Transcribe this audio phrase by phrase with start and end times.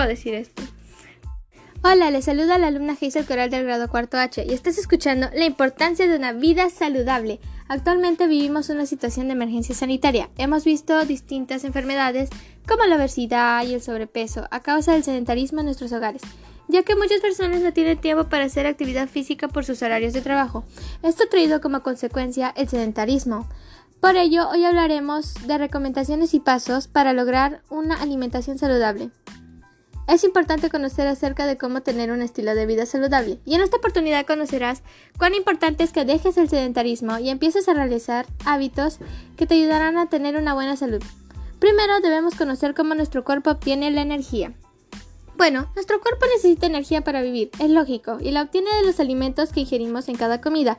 [0.00, 0.62] puedo decir esto.
[1.82, 5.44] Hola, les saluda la alumna Hazel Coral del grado cuarto H y estás escuchando la
[5.44, 7.38] importancia de una vida saludable.
[7.68, 10.30] Actualmente vivimos una situación de emergencia sanitaria.
[10.38, 12.30] Hemos visto distintas enfermedades
[12.66, 16.22] como la obesidad y el sobrepeso a causa del sedentarismo en nuestros hogares,
[16.68, 20.22] ya que muchas personas no tienen tiempo para hacer actividad física por sus horarios de
[20.22, 20.64] trabajo.
[21.02, 23.50] Esto ha traído como consecuencia el sedentarismo.
[24.00, 29.10] Por ello, hoy hablaremos de recomendaciones y pasos para lograr una alimentación saludable.
[30.10, 33.76] Es importante conocer acerca de cómo tener un estilo de vida saludable y en esta
[33.76, 34.82] oportunidad conocerás
[35.16, 38.98] cuán importante es que dejes el sedentarismo y empieces a realizar hábitos
[39.36, 41.00] que te ayudarán a tener una buena salud.
[41.60, 44.52] Primero debemos conocer cómo nuestro cuerpo obtiene la energía.
[45.36, 49.52] Bueno, nuestro cuerpo necesita energía para vivir, es lógico, y la obtiene de los alimentos
[49.52, 50.76] que ingerimos en cada comida.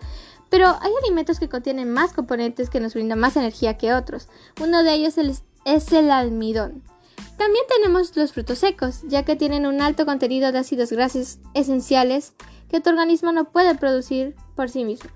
[0.49, 4.27] Pero hay alimentos que contienen más componentes que nos brindan más energía que otros.
[4.61, 5.15] Uno de ellos
[5.63, 6.83] es el almidón.
[7.41, 12.35] También tenemos los frutos secos, ya que tienen un alto contenido de ácidos grasos esenciales
[12.69, 15.09] que tu organismo no puede producir por sí mismo.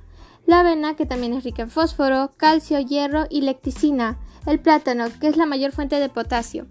[0.48, 4.18] La avena, que también es rica en fósforo, calcio, hierro y lecticina.
[4.48, 6.66] El plátano, que es la mayor fuente de potasio,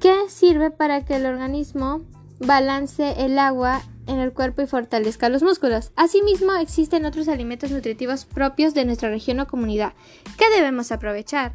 [0.00, 2.00] que sirve para que el organismo
[2.38, 5.92] balance el agua en el cuerpo y fortalezca los músculos.
[5.96, 9.92] Asimismo, existen otros alimentos nutritivos propios de nuestra región o comunidad
[10.38, 11.52] que debemos aprovechar.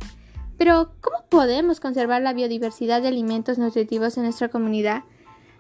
[0.58, 5.04] Pero, ¿cómo podemos conservar la biodiversidad de alimentos nutritivos en nuestra comunidad?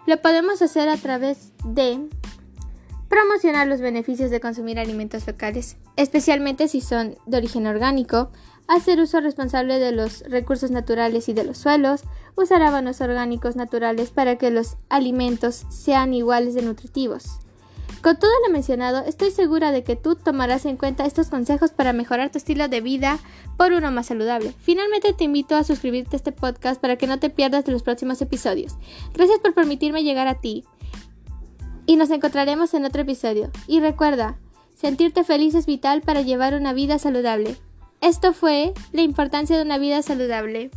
[0.05, 2.07] Lo podemos hacer a través de
[3.09, 8.31] promocionar los beneficios de consumir alimentos fecales, especialmente si son de origen orgánico,
[8.67, 12.03] hacer uso responsable de los recursos naturales y de los suelos,
[12.35, 17.39] usar abonos orgánicos naturales para que los alimentos sean iguales de nutritivos.
[18.01, 21.91] Con todo lo mencionado, estoy segura de que tú tomarás en cuenta estos consejos para
[21.91, 23.17] mejorar tu estilo de vida
[23.57, 24.53] por uno más saludable.
[24.59, 27.81] Finalmente te invito a suscribirte a este podcast para que no te pierdas de los
[27.81, 28.75] próximos episodios.
[29.13, 30.65] Gracias por permitirme llegar a ti.
[31.87, 33.49] Y nos encontraremos en otro episodio.
[33.67, 34.37] Y recuerda,
[34.75, 37.55] sentirte feliz es vital para llevar una vida saludable.
[38.01, 40.69] Esto fue la importancia de una vida saludable.